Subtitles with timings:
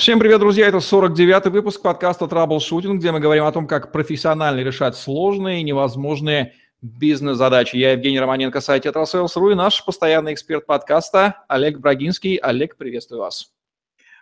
[0.00, 0.66] Всем привет, друзья!
[0.66, 5.62] Это 49-й выпуск подкаста «Траблшутинг», где мы говорим о том, как профессионально решать сложные и
[5.62, 7.76] невозможные бизнес-задачи.
[7.76, 12.36] Я Евгений Романенко, сайт «TetraSales.ru» и наш постоянный эксперт подкаста Олег Брагинский.
[12.36, 13.52] Олег, приветствую вас.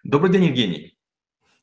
[0.03, 0.97] Добрый день, Евгений.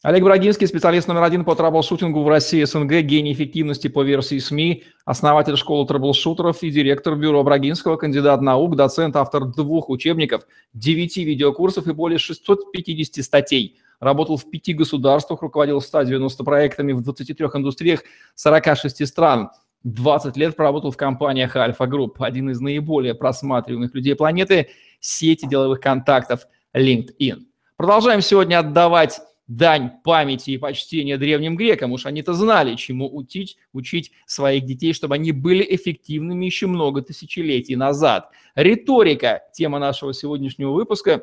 [0.01, 4.85] Олег Брагинский, специалист номер один по траблшутингу в России СНГ, гений эффективности по версии СМИ,
[5.03, 11.87] основатель школы траблшутеров и директор бюро Брагинского, кандидат наук, доцент, автор двух учебников, девяти видеокурсов
[11.87, 18.03] и более 650 статей– работал в пяти государствах, руководил 190 проектами в 23 индустриях
[18.35, 19.49] 46 стран.
[19.83, 24.69] 20 лет проработал в компаниях Альфа Групп, один из наиболее просматриваемых людей планеты,
[24.99, 27.43] сети деловых контактов LinkedIn.
[27.77, 31.91] Продолжаем сегодня отдавать дань памяти и почтения древним грекам.
[31.91, 37.75] Уж они-то знали, чему учить, учить своих детей, чтобы они были эффективными еще много тысячелетий
[37.75, 38.29] назад.
[38.55, 41.21] Риторика– тема нашего сегодняшнего выпуска.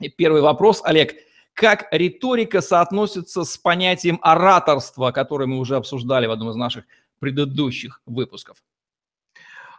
[0.00, 1.14] И первый вопрос, Олег–
[1.54, 6.84] как риторика соотносится с понятием ораторства, которое мы уже обсуждали в одном из наших
[7.20, 8.58] предыдущих выпусков?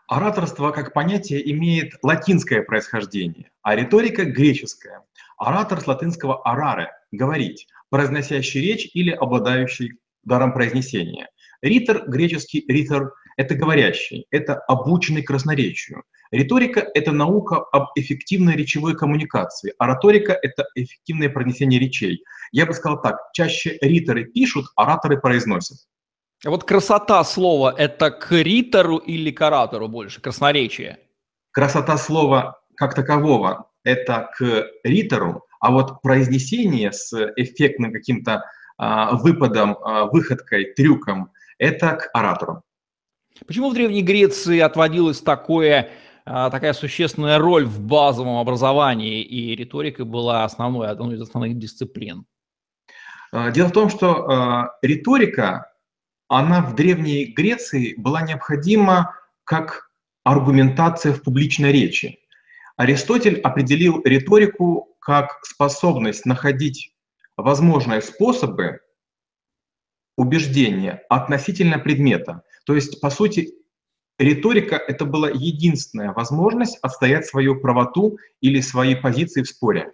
[0.08, 5.04] Ораторство как понятие имеет латинское происхождение, а риторика– греческая.
[5.38, 11.30] Оратор с латинского «орare»– говорить, произносящий речь или обладающий даром произнесения.
[11.62, 16.04] Ритор, греческий ритор, это говорящий, это обученный красноречию.
[16.32, 22.24] Риторика– это наука об эффективной речевой коммуникации, а риторика– это эффективное пронесение речей.
[22.52, 25.78] Я бы сказал так, чаще риторы пишут, ораторы произносят.
[26.44, 31.00] А вот красота слова– это к ритору или к оратору больше, красноречие?
[31.52, 38.44] Красота слова как такового– это к ритору, а вот произнесение с эффектным каким-то
[38.78, 42.64] а, выпадом, а, выходкой, трюком– это к оратору.
[43.46, 45.90] Почему в Древней Греции отводилось такое,
[46.26, 52.26] а, такая существенная роль в базовом образовании, и риторика была основной, одной из основных дисциплин?
[53.32, 55.72] А, дело в том, что а, риторика,
[56.28, 59.92] она в Древней Греции была необходима как
[60.24, 62.20] аргументация в публичной речи.
[62.78, 66.96] Аристотель определил риторику как способность находить
[67.38, 68.80] возможные способы
[70.18, 72.44] убеждения относительно предмета.
[72.66, 73.54] То есть, по сути,
[74.20, 79.94] риторика— это была единственная возможность отстоять свою правоту или свои позиции в споре.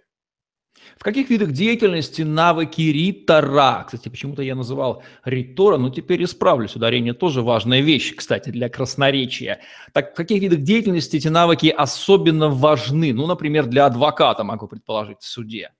[0.98, 3.84] В каких видах деятельности навыки ритора?
[3.84, 6.76] Кстати, почему-то я называл ритора, но теперь исправлюсь.
[6.76, 9.60] Ударение тоже важная вещь, кстати, для красноречия.
[9.92, 13.12] Так в каких видах деятельности эти навыки особенно важны?
[13.12, 15.72] Ну, например, для адвоката, могу предположить, в суде.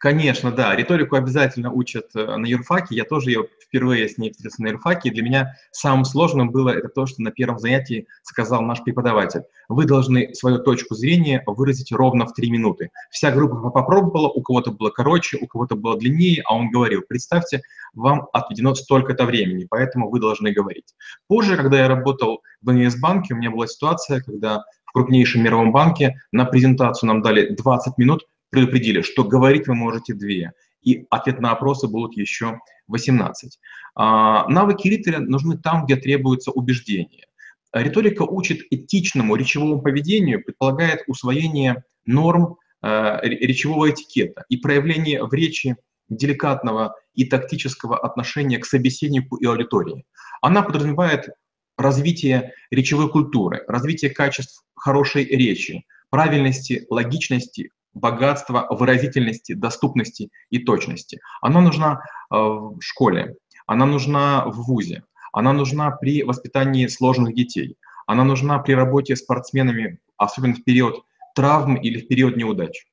[0.00, 0.74] Конечно, да.
[0.74, 2.94] Риторику обязательно учат э, на юрфаке.
[2.94, 5.10] Я тоже ее впервые с ней встретился на юрфаке.
[5.10, 9.42] И для меня самым сложным было это то, что на первом занятии сказал наш преподаватель.
[9.68, 12.88] Вы должны свою точку зрения выразить ровно в три минуты.
[13.10, 17.60] Вся группа попробовала, у кого-то было короче, у кого-то было длиннее, а он говорил, представьте,
[17.92, 20.94] вам отведено столько-то времени, поэтому вы должны говорить.
[21.28, 26.22] Позже, когда я работал в НС-банке, у меня была ситуация, когда в крупнейшем мировом банке
[26.32, 30.52] на презентацию нам дали 20 минут, предупредили, что говорить вы можете две,
[30.82, 33.58] и ответ на опросы будут еще 18.
[33.94, 37.26] А, навыки ритора нужны там, где требуется убеждение.
[37.72, 45.76] Риторика учит этичному речевому поведению, предполагает усвоение норм э, речевого этикета и проявление в речи
[46.08, 50.04] деликатного и тактического отношения к собеседнику и аудитории.
[50.42, 51.28] Она подразумевает
[51.76, 61.20] развитие речевой культуры, развитие качеств хорошей речи, правильности, логичности, богатства, выразительности, доступности и точности.
[61.40, 63.36] Она нужна э, в школе,
[63.66, 69.98] она нужна в ВУЗе, она нужна при воспитании сложных детей, она нужна при работе спортсменами,
[70.16, 72.86] особенно в период травм или в период неудач.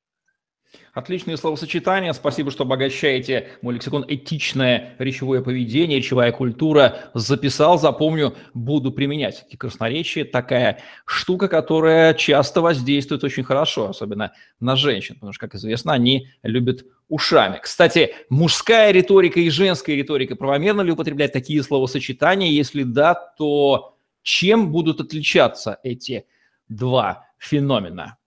[0.92, 2.12] Отличные словосочетания.
[2.12, 4.04] Спасибо, что обогащаете мой лексикон.
[4.08, 7.10] Этичное речевое поведение, речевая культура.
[7.14, 9.46] Записал, запомню, буду применять.
[9.48, 15.54] И красноречие такая штука, которая часто воздействует очень хорошо, особенно на женщин, потому что, как
[15.54, 17.60] известно, они любят ушами.
[17.62, 22.50] Кстати, мужская риторика и женская риторика правомерно ли употреблять такие словосочетания?
[22.50, 26.26] Если да, то чем будут отличаться эти
[26.68, 28.18] два феномена?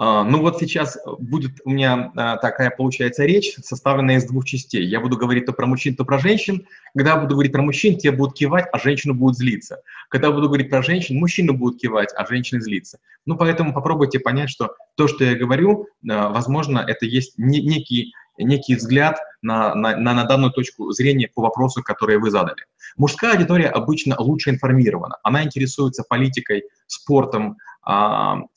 [0.00, 4.86] А, ну вот сейчас будет у меня а, такая получается речь, составленная из двух частей.
[4.86, 6.66] Я буду говорить то про мужчин, то про женщин.
[6.96, 9.82] Когда буду говорить про мужчин, те будут кивать, а женщины будут злиться.
[10.08, 12.98] Когда буду говорить про женщин, мужчины будут кивать, а женщины злиться.
[13.26, 18.76] Ну поэтому попробуйте понять, что то, что я говорю, а, возможно, это есть некий, некий
[18.76, 22.66] взгляд на, на, на, на данную точку зрения по вопросу, который вы задали.
[22.96, 25.16] Мужская аудитория обычно лучше информирована.
[25.24, 27.56] Она интересуется политикой, спортом,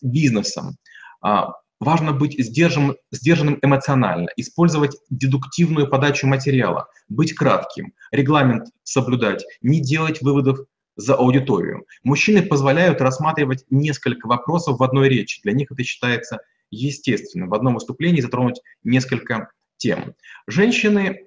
[0.01, 0.77] бизнесом.
[1.21, 10.21] А, важно быть сдержанным, эмоционально, использовать дедуктивную подачу материала, быть кратким, регламент соблюдать, не делать
[10.21, 10.59] выводов
[10.95, 11.85] за аудиторию.
[12.03, 15.41] Мужчины позволяют рассматривать несколько вопросов в одной речи.
[15.41, 16.39] Для них это считается
[16.69, 17.49] естественным.
[17.49, 20.15] В одном выступлении затронуть несколько тем.
[20.47, 21.21] Женщины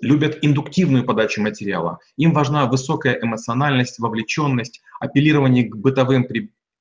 [0.00, 1.98] любят индуктивную подачу материала.
[2.16, 6.24] Им важна высокая эмоциональность, вовлеченность, апеллирование к бытовым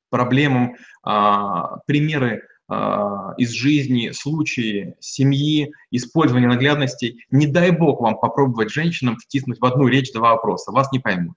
[0.09, 7.25] проблемам, а, примеры а, из жизни, случаи семьи, использование наглядностей.
[7.31, 11.35] Не дай бог вам попробовать женщинам втиснуть в одну речь два вопроса, вас не поймут.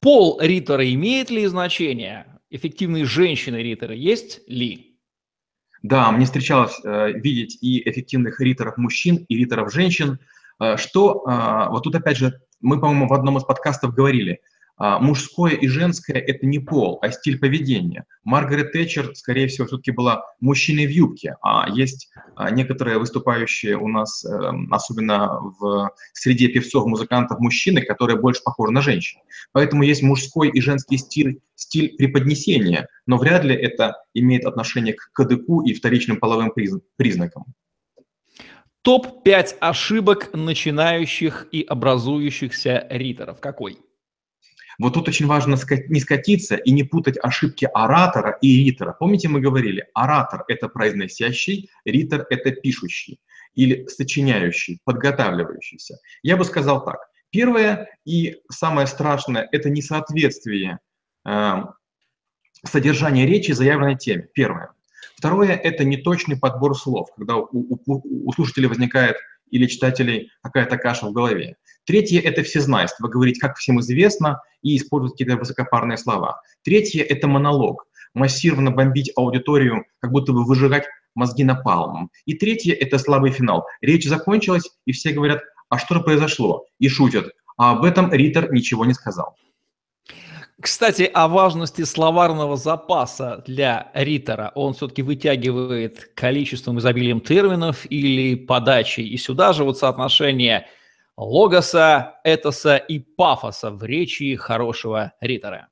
[0.00, 2.26] Пол ритора имеет ли значение?
[2.50, 4.98] Эффективные женщины-риторы есть ли?
[5.82, 10.18] Да, мне встречалось э, видеть и эффективных риторов мужчин, и риторов женщин.
[10.60, 14.40] Э, что, э, вот тут опять же, мы, по-моему, в одном из подкастов говорили–
[14.98, 18.04] мужское и женское– это не пол, а стиль поведения.
[18.24, 23.86] Маргарет Тэтчер, скорее всего, все-таки была мужчиной в юбке, а есть а, некоторые выступающие у
[23.86, 29.20] нас, эм, особенно в среде певцов, музыкантов, мужчины, которые больше похожи на женщин.
[29.52, 35.10] Поэтому есть мужской и женский стиль, стиль преподнесения, но вряд ли это имеет отношение к
[35.12, 36.52] КДК и вторичным половым
[36.96, 37.44] признакам.
[38.82, 43.38] Топ-5 ошибок начинающих и образующихся риторов.
[43.38, 43.78] Какой?
[44.82, 45.56] Вот тут очень важно
[45.88, 48.96] не скатиться и не путать ошибки оратора и ритора.
[48.98, 53.20] Помните, мы говорили, оратор– это произносящий, ритор– это пишущий
[53.54, 55.98] или сочиняющий, подготавливающийся.
[56.24, 56.98] Я бы сказал так.
[57.30, 60.80] Первое и самое страшное– это несоответствие
[61.28, 61.54] э,
[62.66, 64.28] содержания речи заявленной теме.
[64.34, 64.72] Первое.
[65.16, 69.16] Второе– это неточный подбор слов, когда у, у, у слушателя возникает
[69.52, 71.56] или читателей какая-то каша в голове.
[71.84, 76.40] Третье– это всезнайство, говорить, как всем известно, и использовать какие-то высокопарные слова.
[76.64, 82.10] Третье– это монолог, массированно бомбить аудиторию, как будто бы выжигать мозги напалмом.
[82.24, 83.66] И третье– это слабый финал.
[83.80, 86.66] Речь закончилась, и все говорят, а что произошло?
[86.78, 87.32] И шутят.
[87.56, 89.36] А об этом Риттер ничего не сказал.
[90.62, 94.52] Кстати, о важности словарного запаса для ритора.
[94.54, 99.08] Он все-таки вытягивает количеством, изобилием терминов или подачей.
[99.08, 100.68] И сюда же вот соотношение
[101.16, 105.66] логоса, этоса и пафоса в речи хорошего ритора.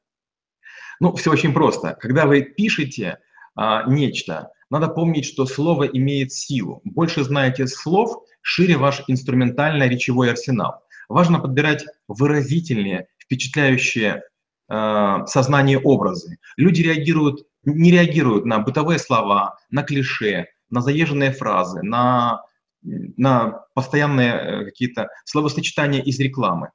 [0.98, 1.96] Ну, все очень просто.
[2.00, 3.20] Когда вы пишете
[3.54, 6.80] а, нечто, надо помнить, что слово имеет силу.
[6.82, 10.82] Больше знаете слов, шире ваш инструментально-речевой арсенал.
[11.08, 14.24] Важно подбирать выразительные, впечатляющие
[15.26, 16.38] сознание образы.
[16.56, 22.42] Люди реагируют, не реагируют на бытовые слова, на клише, на заезженные фразы, на,
[22.82, 26.70] на постоянные э, какие-то словосочетания из рекламы.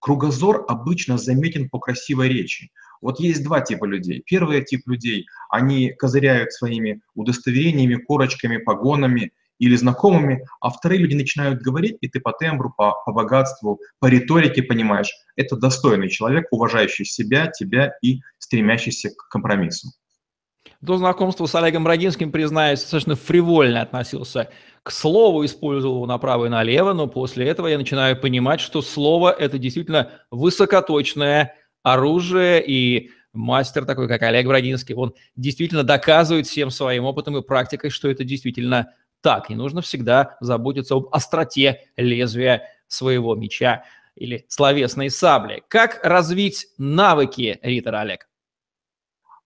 [0.00, 2.70] Кругозор обычно заметен по красивой речи.
[3.00, 4.22] Вот есть два типа людей.
[4.26, 11.62] Первый тип людей, они козыряют своими удостоверениями, корочками, погонами или знакомыми, а вторые люди начинают
[11.62, 17.04] говорить, и ты по тембру, по, по богатству, по риторике понимаешь, это достойный человек, уважающий
[17.04, 19.88] себя, тебя и стремящийся к компромиссу.
[20.80, 24.50] До знакомства с Олегом Брагинским, признаюсь, достаточно фривольно относился
[24.82, 29.32] к слову, использовал его направо и налево, но после этого я начинаю понимать, что слово–
[29.38, 37.04] это действительно высокоточное оружие, и мастер такой, как Олег Брагинский, он действительно доказывает всем своим
[37.04, 39.50] опытом и практикой, что это действительно так.
[39.50, 45.62] И нужно всегда заботиться об остроте лезвия своего меча или словесной сабли.
[45.68, 48.28] Как развить навыки ритора, Олег?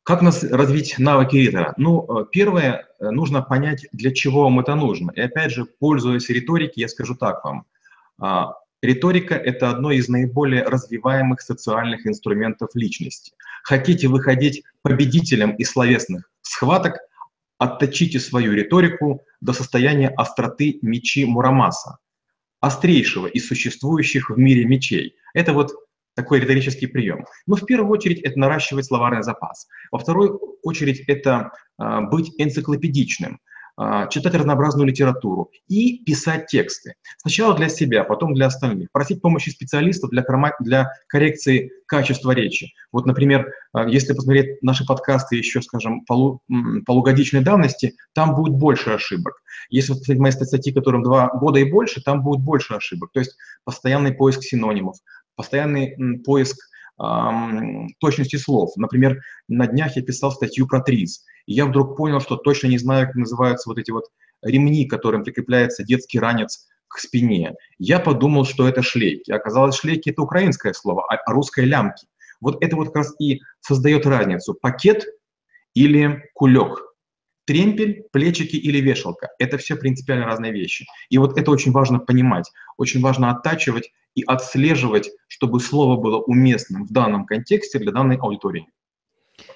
[0.03, 1.75] Как нас развить навыки ритора?
[1.77, 5.13] Ну, э, первое, э, нужно понять, для чего вам это нужно.
[5.15, 7.67] И опять же, пользуясь риторикой, я скажу так вам.
[8.19, 13.33] А, риторика– это одно из наиболее развиваемых социальных инструментов личности.
[13.63, 16.97] Хотите выходить победителем из словесных схваток,
[17.61, 21.99] отточите свою риторику до состояния остроты мечи Мурамаса,
[22.61, 25.15] острейшего из существующих в мире мечей.
[25.35, 25.73] Это вот
[26.15, 27.27] такой риторический прием.
[27.47, 29.69] Но в первую очередь это наращивать словарный запас.
[29.93, 33.41] Во вторую очередь это э, быть энциклопедичным.
[33.83, 36.97] А, читать разнообразную литературу и писать тексты.
[37.17, 38.93] Сначала для себя, потом для остальных.
[38.93, 40.23] Просить помощи специалистов для,
[40.61, 42.75] для коррекции качества речи.
[42.93, 46.43] Вот, например, а, если посмотреть наши подкасты еще, скажем, полу,
[46.85, 49.41] полугодичной давности, там будет больше ошибок.
[49.71, 53.13] Если посмотреть мои статьи, которым два года и больше, там будет больше ошибок.
[53.15, 53.35] То есть
[53.65, 54.99] постоянный поиск синонимов,
[55.37, 56.59] постоянный поиск
[57.99, 58.73] точности слов.
[58.77, 62.79] Например, на днях я писал статью про триз, и я вдруг понял, что точно не
[62.79, 64.05] знаю, как называются вот эти вот
[64.41, 67.55] ремни, которым прикрепляется детский ранец к спине.
[67.77, 69.33] Я подумал, что это шлейки.
[69.33, 72.07] Оказалось, шлейки– это украинское слово, а, а русское– лямки.
[72.41, 75.07] Вот это вот как раз и создает разницу– пакет
[75.75, 76.85] или кулек.
[77.47, 80.87] Тремпель, плечики или вешалка– это все принципиально разные вещи.
[81.09, 86.85] И вот это очень важно понимать, очень важно оттачивать и отслеживать, чтобы слово было уместным
[86.85, 88.69] в данном контексте для данной аудитории.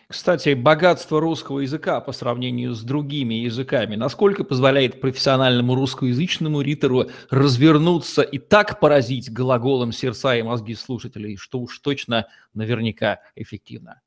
[0.08, 8.22] Кстати, богатство русского языка по сравнению с другими языками, насколько позволяет профессиональному русскоязычному ритору развернуться
[8.22, 14.00] и так поразить глаголом сердца и мозги слушателей, что уж точно наверняка эффективно?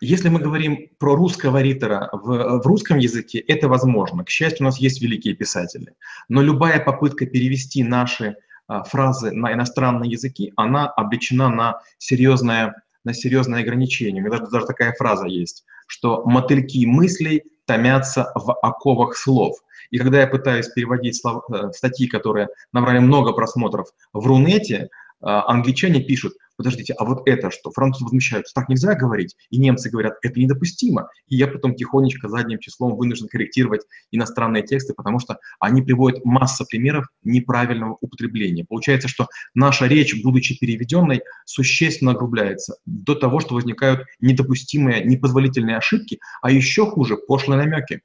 [0.00, 4.24] Если мы говорим про русского ритора в, в русском языке, это возможно.
[4.24, 5.94] К счастью, у нас есть великие писатели.
[6.28, 8.36] Но любая попытка перевести наши
[8.66, 12.82] а, фразы на иностранные языки, она обречена на серьезное,
[13.12, 14.18] на.
[14.18, 19.56] У меня даже, даже такая фраза есть, что мотыльки мыслей томятся в оковах слов.
[19.90, 24.88] И когда я пытаюсь переводить слов, э, статьи, которые набрали много просмотров в Рунете,
[25.20, 27.70] а, англичане пишут, подождите, а вот это что?
[27.70, 29.36] Французы возмущаются, так нельзя говорить.
[29.50, 31.08] И немцы говорят, это недопустимо.
[31.28, 36.64] И я потом тихонечко задним числом вынужден корректировать иностранные тексты, потому что они приводят масса
[36.64, 38.64] примеров неправильного употребления.
[38.64, 46.20] Получается, что наша речь, будучи переведенной, существенно огрубляется до того, что возникают недопустимые, непозволительные ошибки,
[46.42, 48.00] а еще хуже– пошлые намеки.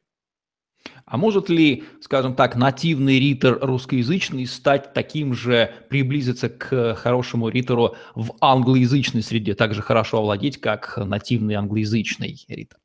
[1.05, 7.96] А может ли, скажем так, нативный ритер русскоязычный стать таким же, приблизиться к хорошему ритеру
[8.15, 12.77] в англоязычной среде, также хорошо овладеть, как нативный англоязычный ритер?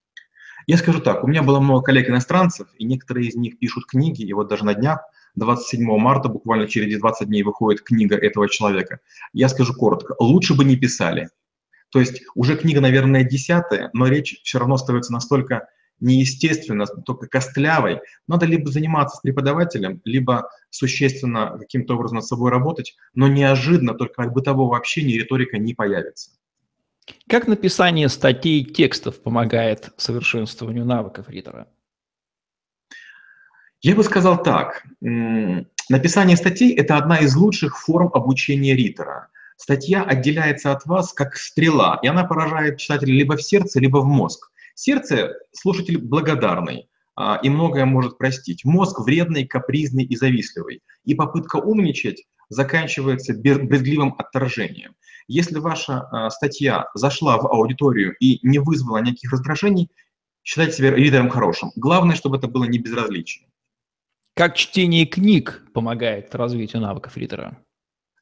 [0.66, 4.32] Я скажу так, у меня было много коллег-иностранцев, и некоторые из них пишут книги, и
[4.32, 5.00] вот даже на днях,
[5.36, 8.98] 27 марта, буквально через 20 дней выходит книга этого человека.
[9.32, 11.28] Я скажу коротко, лучше бы не писали.
[11.90, 15.68] То есть уже книга, наверное, десятая, но речь все равно остается настолько
[16.00, 22.96] неестественно, только костлявой, надо либо заниматься с преподавателем, либо существенно каким-то образом над собой работать,
[23.14, 26.30] но неожиданно только от бытового общения риторика не появится.
[27.28, 31.68] Как написание статей и текстов помогает совершенствованию навыков ритора?
[33.80, 34.84] Я бы сказал так.
[35.00, 39.28] Написание статей– это одна из лучших форм обучения ритора.
[39.56, 44.06] Статья отделяется от вас как стрела, и она поражает читателя либо в сердце, либо в
[44.06, 44.50] мозг.
[44.78, 48.66] Сердце– слушатель благодарный а, и многое может простить.
[48.66, 50.82] Мозг вредный, капризный и завистливый.
[51.04, 54.94] И попытка умничать заканчивается брезгливым отторжением.
[55.28, 59.90] Если ваша а, статья зашла в аудиторию и не вызвала никаких раздражений,
[60.44, 61.72] считайте себя лидером хорошим.
[61.74, 63.48] Главное, чтобы это было не безразличие.
[64.34, 67.56] Как чтение книг помогает развитию навыков лидера?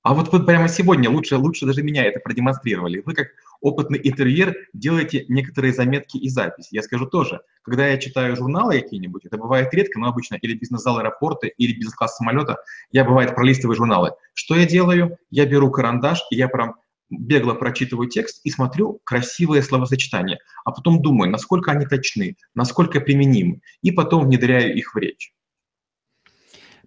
[0.05, 3.03] А вот вы прямо сегодня лучше, лучше даже меня это продемонстрировали.
[3.05, 3.29] Вы как
[3.65, 6.69] опытный интервьюер делаете некоторые заметки и записи.
[6.71, 10.99] Я скажу тоже, когда я читаю журналы какие-нибудь, это бывает редко, но обычно или бизнес-зал
[10.99, 12.59] аэропорта, или бизнес-класс самолета,
[12.93, 14.13] я бывает пролистываю журналы.
[14.35, 15.17] Что я делаю?
[15.31, 16.75] Я беру карандаш, и я прям
[17.09, 23.61] бегло прочитываю текст и смотрю красивые словосочетания, а потом думаю, насколько они точны, насколько применимы,
[23.83, 25.33] и потом внедряю их в речь.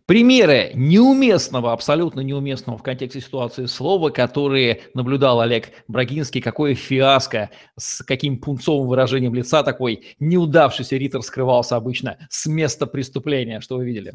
[0.07, 8.01] Примеры неуместного, абсолютно неуместного в контексте ситуации слова, которые наблюдал Олег Брагинский, какое фиаско, с
[8.05, 14.13] каким пунцовым выражением лица такой неудавшийся ритор скрывался обычно с места преступления, что вы видели?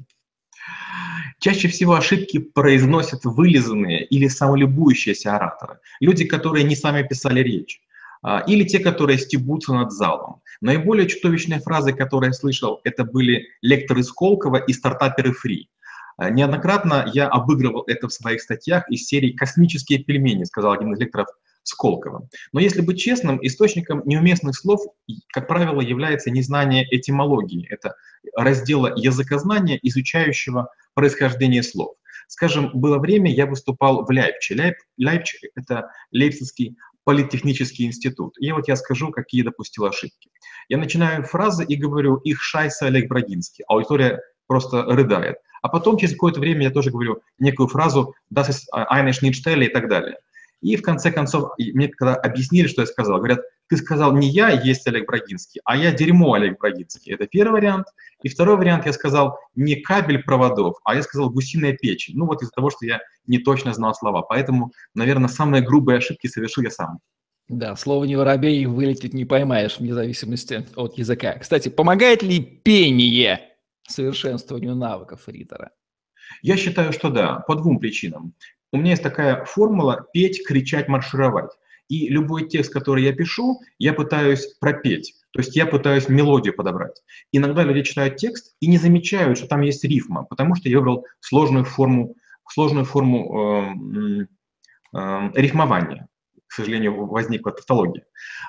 [1.40, 7.82] Чаще всего ошибки произносят вылизанные или самолюбующиеся ораторы, люди, которые не сами писали речь,
[8.22, 10.40] а, или те, которые стебутся над залом.
[10.62, 15.68] Наиболее чудовищные фразы, которые я слышал, это были лекторы Сколково и стартаперы Фри.
[16.21, 20.99] Э, неоднократно я обыгрывал это в своих статьях из серии «Космические пельмени», сказал один из
[20.99, 21.28] лекторов
[21.64, 22.28] Сколково.
[22.52, 24.81] Но если быть честным, источником неуместных слов,
[25.33, 27.66] как правило, является незнание этимологии.
[27.71, 27.95] Это
[28.37, 31.95] раздела языкознания, изучающего происхождение слов.
[32.26, 34.54] Скажем, было время, я выступал в Ляйпче.
[34.54, 38.35] Ляйп, Ляйпч– это Лейпцигский политехнический институт.
[38.38, 40.31] И вот я скажу, какие допустил ошибки.
[40.69, 43.64] Я начинаю фразы и говорю «их шайса Олег Брагинский».
[43.69, 45.37] Аудитория просто рыдает.
[45.62, 49.69] А потом через какое-то время я тоже говорю некую фразу «das ist eine Schnittstelle» и
[49.69, 50.19] так далее.
[50.61, 54.50] И в конце концов, мне когда объяснили, что я сказал, говорят, ты сказал не я
[54.50, 57.12] есть Олег Брагинский, а я дерьмо Олег Брагинский.
[57.12, 57.87] Это первый вариант.
[58.23, 62.16] И второй вариант я сказал не кабель проводов, а я сказал гусиная печень.
[62.16, 64.23] Ну вот из-за того, что я не точно знал слова.
[64.23, 66.99] Поэтому, наверное, самые грубые ошибки совершил я сам.
[67.49, 71.38] Да, слово не воробей вылететь не поймаешь, вне зависимости от языка.
[71.38, 73.51] Кстати, помогает ли пение
[73.92, 75.70] совершенствованию навыков ритора?
[76.42, 78.34] Я считаю, что да, по двум причинам.
[78.72, 81.50] У меня есть такая формула «петь, кричать, маршировать».
[81.88, 85.14] И любой текст, который я пишу, я пытаюсь пропеть.
[85.32, 87.02] То есть я пытаюсь мелодию подобрать.
[87.32, 91.06] Иногда люди читают текст и не замечают, что там есть рифма, потому что я выбрал
[91.20, 92.14] сложную форму,
[92.49, 93.68] сложную форму
[94.22, 94.26] э,
[94.96, 96.08] э, рифмования.
[96.46, 98.04] К сожалению, возникла тавтология.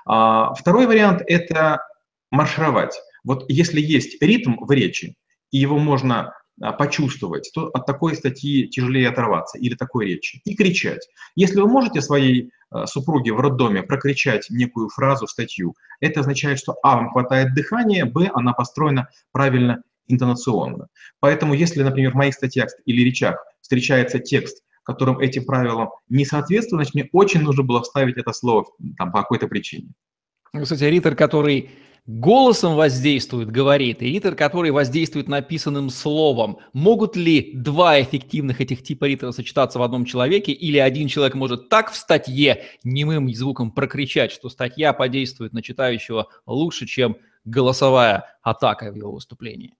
[0.05, 1.85] А, второй вариант– это
[2.31, 2.99] маршировать.
[3.23, 5.15] Вот если есть ритм в речи,
[5.53, 10.41] и его можно а, почувствовать, то от такой статьи тяжелее оторваться или такой речи.
[10.45, 11.07] И кричать.
[11.35, 16.75] Если вы можете своей а, супруге в роддоме прокричать некую фразу, статью, это означает, что
[16.83, 20.87] а, вам хватает дыхания, б, она построена правильно интонационно.
[21.19, 26.79] Поэтому если, например, в моих статьях или речах встречается текст, которым этим правилам не соответствует,
[26.79, 28.65] значит, мне очень нужно было вставить это слово
[28.97, 29.93] там, по какой-то причине.
[30.51, 31.69] Кстати, ритор, который
[32.05, 36.57] голосом воздействует, говорит, и ритор, который воздействует написанным словом.
[36.73, 41.69] Могут ли два эффективных этих типа ритора сочетаться в одном человеке, или один человек может
[41.69, 48.91] так в статье немым звуком прокричать, что статья подействует на читающего лучше, чем голосовая атака
[48.91, 49.73] в его выступлении?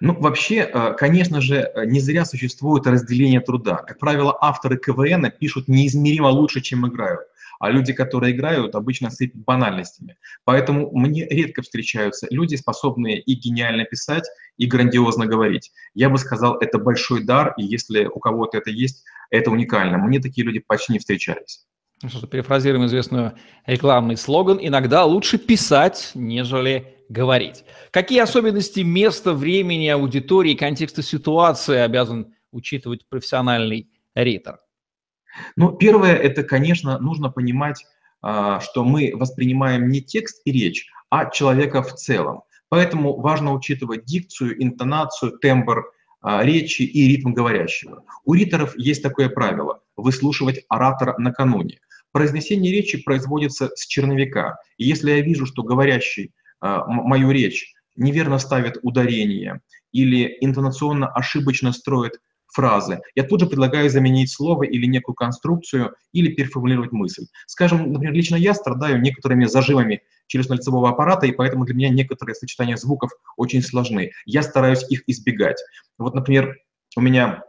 [0.00, 3.76] Ну, вообще, э, конечно же, не зря существует разделение труда.
[3.76, 7.20] Как правило, авторы КВН пишут неизмеримо лучше, чем играют
[7.58, 10.16] а люди, которые играют, обычно сыпят банальностями.
[10.44, 14.24] Поэтому мне редко встречаются люди, способные и гениально писать,
[14.56, 15.72] и грандиозно говорить.
[15.94, 19.98] Я бы сказал, это большой дар, и если у кого-то это есть, это уникально.
[19.98, 21.66] Мне такие люди почти не встречались.
[22.02, 23.34] Ну что перефразируем известную
[23.64, 27.64] рекламный слоган «Иногда лучше писать, нежели говорить».
[27.90, 34.60] Какие особенности места, времени, аудитории, контекста ситуации обязан учитывать профессиональный ритор?
[35.56, 37.84] Ну, первое, это, конечно, нужно понимать,
[38.22, 42.42] а, что мы воспринимаем не текст и речь, а человека в целом.
[42.68, 45.84] Поэтому важно учитывать дикцию, интонацию, тембр
[46.20, 48.04] а, речи и ритм говорящего.
[48.24, 51.78] У риторов есть такое правило– выслушивать оратора накануне.
[52.12, 54.58] Произнесение речи производится с черновика.
[54.78, 59.60] И если я вижу, что говорящий а, мою речь неверно ставит ударение
[59.92, 62.20] или интонационно ошибочно строит
[62.56, 63.00] фразы.
[63.14, 67.26] Я тут же предлагаю заменить слово или некую конструкцию, или переформулировать мысль.
[67.46, 72.76] Скажем, например, лично я страдаю некоторыми зажимами челюстно-лицевого аппарата, и поэтому для меня некоторые сочетания
[72.76, 74.12] звуков очень сложны.
[74.24, 75.62] Я стараюсь их избегать.
[75.98, 76.56] Вот, например,
[76.96, 77.42] у меня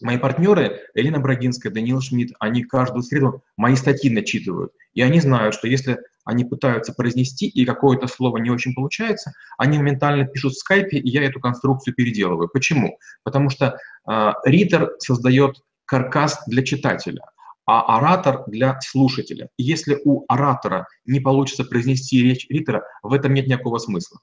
[0.00, 4.70] Мои партнеры, Элина Брагинская, Даниил Шмидт, они каждую среду мои статьи начитывают.
[4.94, 9.78] И они знают, что если они пытаются произнести, и какое-то слово не очень получается, они
[9.78, 12.50] моментально пишут в скайпе, и я эту конструкцию переделываю.
[12.52, 12.98] Почему?
[13.24, 17.22] Потому что э, ритер создает каркас для читателя,
[17.64, 19.48] а оратор для слушателя.
[19.56, 24.20] И если у оратора не получится произнести речь ритера, в этом нет никакого смысла.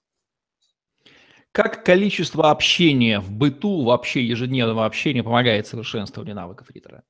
[1.51, 7.01] Как количество общения в быту, вообще ежедневного общения помогает совершенствованию навыков ритера?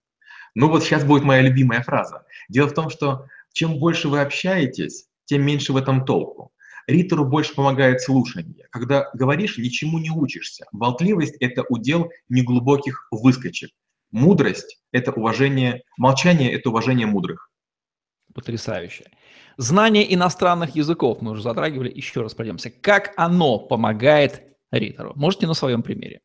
[0.56, 2.24] Ну вот сейчас будет моя любимая фраза.
[2.48, 6.52] Дело в том, что чем больше вы общаетесь, тем меньше в этом толку.
[6.88, 8.68] Ритору больше помогает слушание.
[8.70, 10.66] Когда говоришь, ничему не учишься.
[10.74, 13.72] Болтливость– это удел неглубоких выскочек.
[14.12, 17.50] Мудрость– это уважение, молчание– это уважение мудрых.
[18.34, 19.06] Потрясающе.
[19.56, 22.70] Знание иностранных языков, мы уже затрагивали, еще раз пройдемся.
[22.70, 25.14] Как оно помогает ритору?
[25.16, 26.20] Можете на своем примере?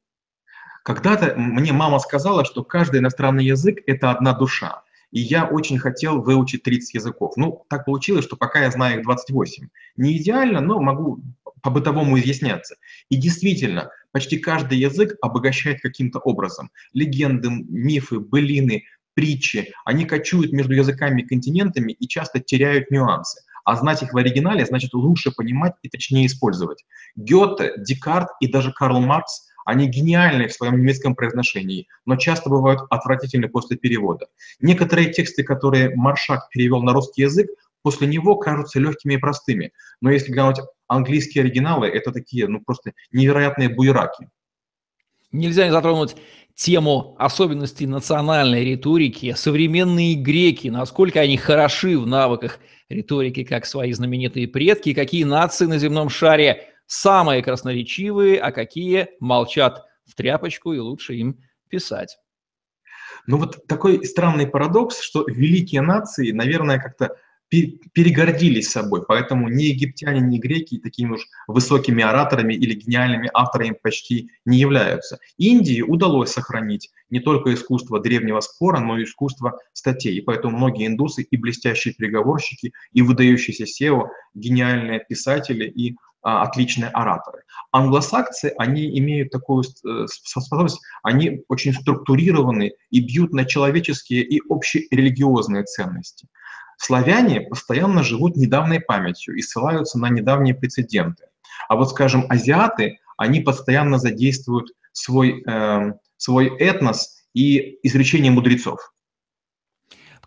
[0.82, 6.22] Когда-то мне мама сказала, что каждый иностранный язык– это одна душа и я очень хотел
[6.22, 7.32] выучить 30 языков.
[7.36, 9.68] Ну, так получилось, что пока я знаю их 28.
[9.96, 11.20] Не идеально, но могу
[11.62, 12.76] по-бытовому изъясняться.
[13.08, 16.70] И действительно, почти каждый язык обогащает каким-то образом.
[16.92, 23.42] Легенды, мифы, былины, притчи, они кочуют между языками и континентами и часто теряют нюансы.
[23.64, 26.84] А знать их в оригинале значит лучше понимать и точнее использовать.
[27.16, 32.80] Гёте, Декарт и даже Карл Маркс они гениальны в своем немецком произношении, но часто бывают
[32.90, 34.26] отвратительны после перевода.
[34.60, 37.48] Некоторые тексты, которые Маршак перевел на русский язык,
[37.82, 39.72] после него кажутся легкими и простыми.
[40.00, 44.28] Но если глянуть английские оригиналы, это такие, ну, просто невероятные буераки.
[45.32, 46.16] Нельзя не затронуть
[46.54, 49.32] тему особенностей национальной риторики.
[49.36, 55.78] Современные греки, насколько они хороши в навыках риторики, как свои знаменитые предки, какие нации на
[55.78, 62.18] земном шаре самые красноречивые, а какие молчат в тряпочку и лучше им писать.
[63.28, 67.16] Ну вот такой странный парадокс, что великие нации, наверное, как-то
[67.48, 74.30] перегордились собой, поэтому ни египтяне, ни греки такими уж высокими ораторами или гениальными авторами почти
[74.44, 75.18] не являются.
[75.36, 80.86] Индии удалось сохранить не только искусство древнего спора, но и искусство статей, и поэтому многие
[80.86, 87.42] индусы и блестящие переговорщики, и выдающиеся SEO, гениальные писатели и отличные ораторы.
[87.72, 95.64] Англосаксы, они имеют такую э, способность, они очень структурированы и бьют на человеческие и общерелигиозные
[95.64, 96.26] ценности.
[96.76, 101.24] Славяне постоянно живут недавней памятью и ссылаются на недавние прецеденты.
[101.68, 108.92] А вот, скажем, азиаты, они постоянно задействуют свой, э, свой этнос и изречение мудрецов.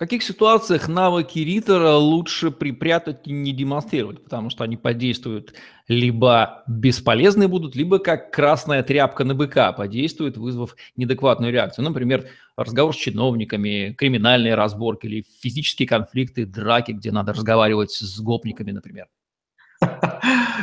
[0.03, 5.53] Каких ситуациях навыки ритора лучше припрятать и не демонстрировать, потому что они подействуют
[5.87, 11.85] либо бесполезны будут, либо как красная тряпка на быка подействует, вызвав неадекватную реакцию.
[11.85, 18.71] Например, разговор с чиновниками, криминальные разборки или физические конфликты, драки, где надо разговаривать с гопниками,
[18.71, 19.07] например.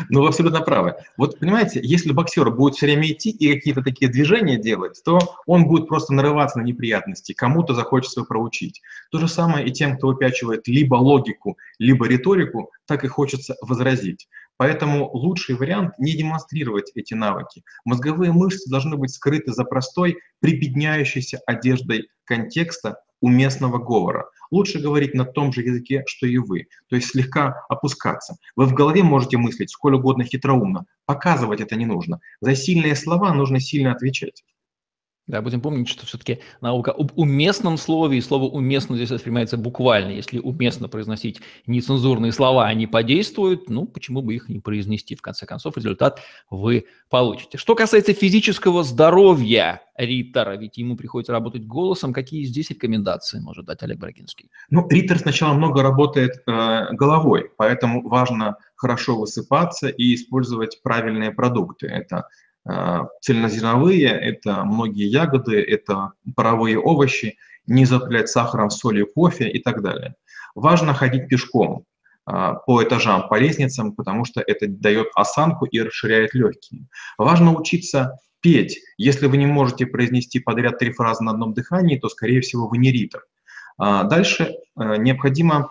[0.09, 0.95] Ну, вы абсолютно правы.
[1.17, 5.67] Вот, понимаете, если боксер будет все время идти и какие-то такие движения делать, то он
[5.67, 8.81] будет просто нарываться на неприятности, кому-то захочется проучить.
[9.11, 14.29] То же самое и тем, кто выпячивает либо логику, либо риторику, так и хочется возразить.
[14.57, 17.63] Поэтому лучший вариант не демонстрировать эти навыки.
[17.87, 24.31] Мозговые мышцы должны быть скрыты за простой, прибедняющейся одеждой контекста уместного говора.
[24.51, 28.37] Лучше говорить на том же языке, что и вы, то есть слегка опускаться.
[28.57, 32.21] Вы в голове можете мыслить сколь угодно хитроумно, показывать это не нужно.
[32.41, 34.45] За сильные слова нужно сильно отвечать.
[35.31, 40.11] Да, будем помнить, что все-таки наука об уместном слове, и слово «уместно» здесь воспринимается буквально.
[40.11, 45.15] Если уместно произносить нецензурные слова, они подействуют, ну, почему бы их не произнести?
[45.15, 47.59] В конце концов, результат вы получите.
[47.59, 53.85] Что касается физического здоровья Риттера, ведь ему приходится работать голосом, какие здесь рекомендации может дать
[53.85, 54.51] Олег Брагинский?
[54.69, 61.87] Ну, Риттер сначала много работает э, головой, поэтому важно хорошо высыпаться и использовать правильные продукты.
[61.87, 62.25] Это
[63.21, 70.15] цельнозерновые, это многие ягоды, это паровые овощи, не заплять сахаром, солью, кофе и так далее.
[70.55, 71.85] Важно ходить пешком
[72.27, 76.87] а, по этажам, по лестницам, потому что это дает осанку и расширяет легкие.
[77.19, 78.79] Важно учиться петь.
[78.97, 82.79] Если вы не можете произнести подряд три фразы на одном дыхании, то, скорее всего, вы
[82.79, 83.23] не ритор.
[83.79, 85.69] А, дальше необходимо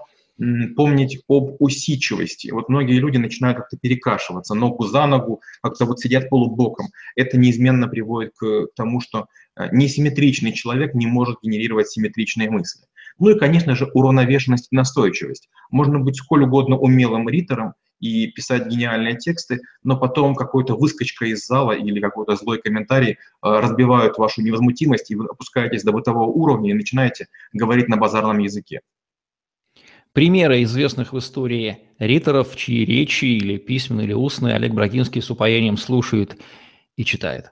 [0.75, 2.49] помнить об усидчивости.
[2.51, 6.87] Вот многие люди начинают как-то перекашиваться, ногу за ногу, как-то вот сидят полубоком.
[7.15, 12.85] Это неизменно приводит к тому, что э, несимметричный человек не может генерировать симметричные мысли.
[13.17, 15.49] Ну и, конечно же, уравновешенность и настойчивость.
[15.71, 21.45] Можно быть сколь угодно умелым ритором и писать гениальные тексты, но потом какой-то выскочка из
[21.45, 26.71] зала или какой-то злой комментарий э, разбивают вашу невозмутимость, и вы опускаетесь до бытового уровня
[26.71, 28.79] и начинаете говорить на базарном языке
[30.13, 35.77] примеры известных в истории риторов, чьи речи или письменные, или устные Олег Брагинский с упоением
[35.77, 36.39] слушает
[36.95, 37.51] и читает?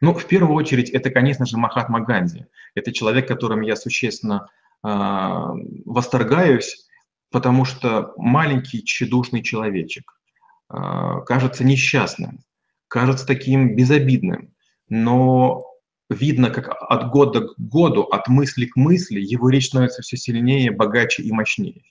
[0.00, 2.46] Ну, в первую очередь, это, конечно же, Махатма Ганди.
[2.74, 4.48] Это человек, которым я существенно
[4.84, 4.88] э,
[5.84, 6.86] восторгаюсь,
[7.30, 10.12] потому что маленький, тщедушный человечек
[10.70, 10.76] э,
[11.26, 12.40] кажется несчастным,
[12.86, 14.54] кажется таким безобидным,
[14.88, 15.67] но
[16.10, 20.70] видно, как от года к году, от мысли к мысли, его речь становится все сильнее,
[20.70, 21.82] богаче и мощнее.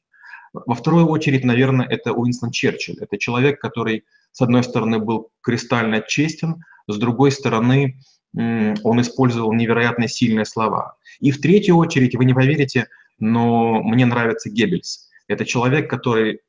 [0.53, 2.97] Во вторую очередь, наверное, это Уинстон Черчилль.
[2.99, 7.99] Это человек, который, с одной стороны, был кристально честен, с другой стороны,
[8.33, 10.97] он использовал невероятно сильные слова.
[11.19, 12.87] И в третью очередь, вы не поверите,
[13.19, 15.09] но мне нравится Геббельс.
[15.27, 16.41] Это человек, который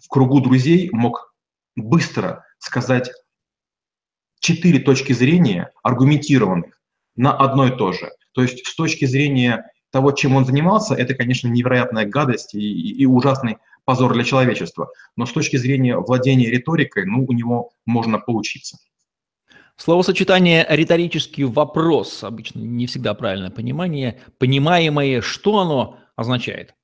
[0.00, 1.34] в кругу друзей мог
[1.76, 3.10] быстро сказать
[4.38, 6.79] четыре точки зрения, аргументированных,
[7.16, 8.10] на одно и то же.
[8.32, 13.02] То есть с точки зрения того, чем он занимался, это, конечно, невероятная гадость и, и,
[13.02, 14.90] и ужасный позор для человечества.
[15.16, 18.78] Но с точки зрения владения риторикой, ну, у него можно поучиться.
[19.76, 24.20] Словосочетание «риторический вопрос» обычно не всегда правильное понимание.
[24.38, 26.74] Понимаемое, что оно означает?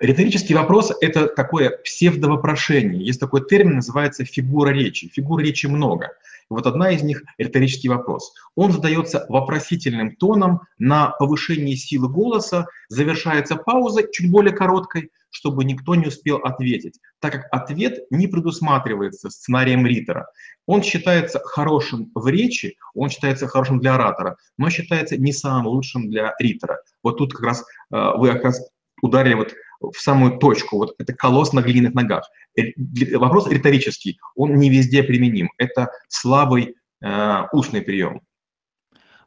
[0.00, 3.04] Риторический вопрос– это такое псевдовопрошение.
[3.04, 5.08] Есть такой термин, называется фигура речи.
[5.08, 6.12] Фигур речи много.
[6.50, 8.32] Вот одна из них– риторический вопрос.
[8.54, 15.94] Он задается вопросительным тоном на повышении силы голоса, завершается пауза чуть более короткой, чтобы никто
[15.94, 20.26] не успел ответить, так как ответ не предусматривается сценарием ритора.
[20.66, 26.10] Он считается хорошим в речи, он считается хорошим для оратора, но считается не самым лучшим
[26.10, 26.80] для ритора.
[27.02, 28.70] Вот тут как раз э, вы как раз
[29.02, 30.78] ударили вот в самую точку.
[30.78, 32.28] Вот это колосс на глиняных ногах.
[32.56, 32.72] Э,
[33.16, 35.50] вопрос риторический, он не везде применим.
[35.58, 38.22] Это слабый э, устный прием.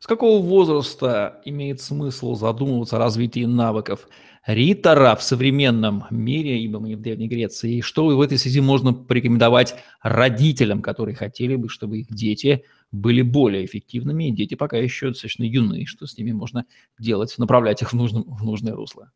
[0.01, 4.07] С какого возраста имеет смысл задумываться о развитии навыков
[4.47, 7.75] ритора в современном мире, ибо мы в Древней Греции?
[7.75, 13.21] И что в этой связи можно порекомендовать родителям, которые хотели бы, чтобы их дети были
[13.21, 16.65] более эффективными, и дети пока еще достаточно юные, что с ними можно
[16.97, 19.11] делать, направлять их в, нужном, в нужное русло?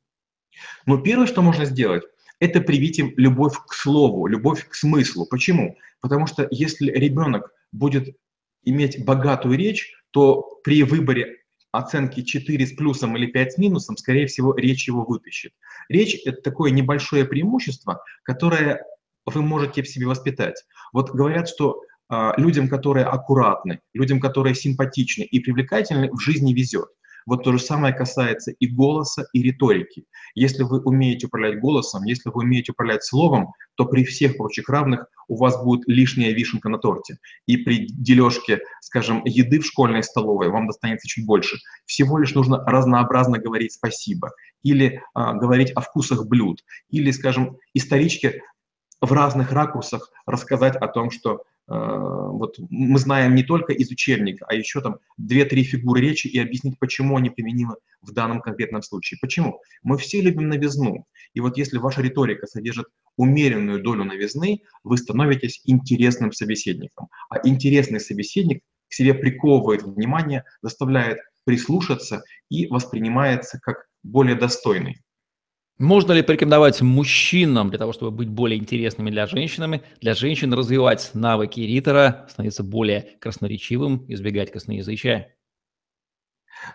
[0.86, 2.04] Но первое, что можно сделать,
[2.40, 5.26] это привить им любовь к слову, любовь к смыслу.
[5.26, 5.78] Почему?
[6.02, 8.16] Потому что если ребенок будет
[8.64, 11.38] иметь богатую речь, то при выборе
[11.72, 15.54] оценки 4 с плюсом или 5 с минусом, скорее всего, речь его вытащит.
[15.90, 18.84] Речь– это такое небольшое преимущество, которое
[19.26, 20.64] вы можете в себе воспитать.
[20.94, 26.90] Вот говорят, что э, людям, которые аккуратны, людям, которые симпатичны и привлекательны, в жизни везет.
[27.26, 30.06] Вот то же самое касается и голоса, и риторики.
[30.36, 35.08] Если вы умеете управлять голосом, если вы умеете управлять словом, то при всех прочих равных
[35.28, 37.18] у вас будет лишняя вишенка на торте.
[37.48, 41.58] И при дележке, скажем, еды в школьной столовой вам достанется чуть больше.
[41.86, 44.32] Всего лишь нужно разнообразно говорить спасибо,
[44.64, 48.42] или а, говорить о вкусах блюд, или, скажем, историчке
[49.02, 54.46] в разных ракурсах рассказать о том, что э, вот мы знаем не только из учебника,
[54.48, 59.18] а еще там две-три фигуры речи и объяснить, почему они применимы в данном конкретном случае.
[59.22, 59.62] Почему?
[59.84, 61.06] Мы все любим новизну.
[61.34, 67.08] И вот если ваша риторика содержит умеренную долю новизны, вы становитесь интересным собеседником.
[67.30, 75.02] А интересный собеседник к себе приковывает внимание, заставляет прислушаться и воспринимается как более достойный.
[75.78, 81.12] Можно ли порекомендовать мужчинам для того, чтобы быть более интересными для женщинами, для женщин развивать
[81.14, 85.36] навыки ритора, становиться более красноречивым, избегать косноязычия?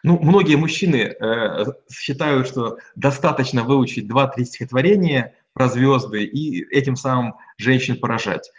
[0.03, 7.37] Ну, многие мужчины э, считают, что достаточно выучить 2-3 стихотворения про звезды и этим самым
[7.57, 8.51] женщин поражать.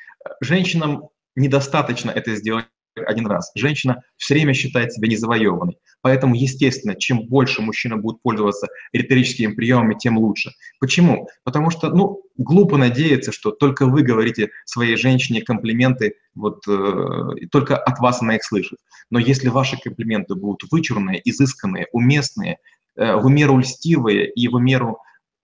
[0.42, 3.52] Женщинам недостаточно это сделать один раз.
[3.56, 5.78] Женщина все время считает себя незавоеванной.
[6.02, 10.52] Поэтому, естественно, чем больше мужчина будет пользоваться риторическими приемами, тем лучше.
[10.80, 11.28] Почему?
[11.44, 17.78] Потому что, ну, глупо надеяться, что только вы говорите своей женщине комплименты, вот э, только
[17.78, 18.80] от вас она их слышит.
[19.10, 22.58] Но если ваши комплименты будут вычурные, изысканные, уместные,
[22.96, 24.98] э, в меру льстивые и в меру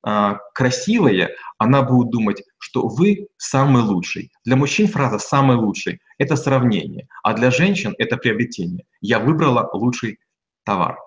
[0.03, 4.31] а, красивое, она будет думать, что вы самый лучший.
[4.45, 8.85] Для мужчин фраза «самый лучший»— это сравнение, а для женщин— это приобретение.
[9.01, 10.19] Я выбрала лучший
[10.63, 10.97] товар.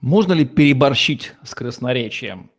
[0.00, 2.50] Можно ли переборщить с красноречием?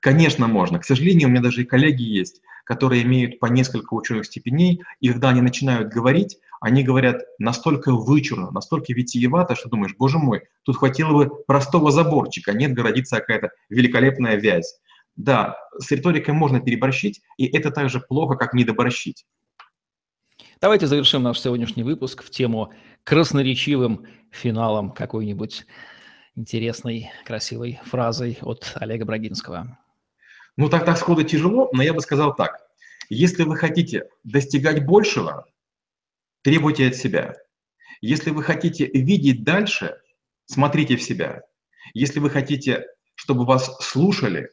[0.00, 0.78] Конечно, можно.
[0.78, 5.08] К сожалению, у меня даже и коллеги есть, которые имеют по несколько ученых степеней, и
[5.08, 10.76] когда они начинают говорить, они говорят настолько вычурно, настолько витиевато, что думаешь, боже мой, тут
[10.76, 14.78] хватило бы простого заборчика, нет, городится какая-то великолепная вязь.
[15.16, 19.24] Да, с риторикой можно переборщить, и это так же плохо, как недоборщить.
[20.60, 25.64] Давайте завершим наш сегодняшний выпуск в тему красноречивым финалом какой-нибудь
[26.34, 29.78] интересной, красивой фразой от Олега Брагинского.
[30.58, 32.58] Ну, так, так сходу тяжело, но я бы сказал так.
[33.08, 35.46] Если вы хотите достигать большего,
[36.42, 37.36] требуйте от себя.
[38.00, 40.00] Если вы хотите видеть дальше,
[40.46, 41.42] смотрите в себя.
[41.94, 44.50] Если вы хотите, чтобы вас слушали,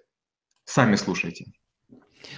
[0.63, 1.46] сами слушайте.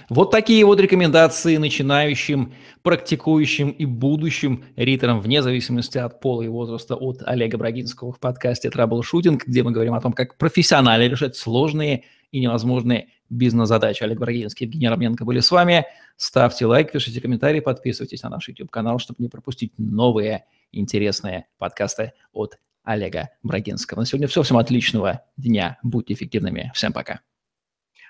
[0.08, 6.94] Вот такие вот рекомендации начинающим, практикующим и будущим риторам, вне зависимости от пола и возраста,
[6.94, 12.04] от Олега Брагинского в подкасте «Траблшутинг», где мы говорим о том, как профессионально решать сложные
[12.30, 14.02] и невозможные бизнес-задачи.
[14.02, 15.86] Олег Брагинский, Евгений Ромненко были с вами.
[16.16, 22.58] Ставьте лайк, пишите комментарии, подписывайтесь на наш YouTube-канал, чтобы не пропустить новые интересные подкасты от
[22.82, 24.00] Олега Брагинского.
[24.00, 24.42] На сегодня все.
[24.42, 25.78] Всем отличного дня.
[25.82, 26.72] Будьте эффективными.
[26.74, 27.20] Всем пока.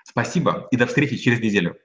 [0.03, 1.77] Спасибо и до встречи через неделю.